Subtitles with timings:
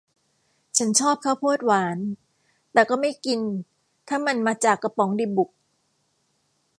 [0.77, 1.97] ฉันชอบข้าวโพดหวาน
[2.73, 3.39] แต่ก็ไม่กิน
[4.07, 5.49] ถ้ามันมาจากกระป๋องดีบุก